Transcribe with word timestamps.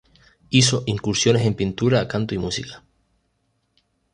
Hizo 0.49 0.81
incursiones 0.87 1.45
en 1.45 1.53
pintura, 1.53 2.07
canto 2.07 2.33
y 2.33 2.39
música. 2.39 2.83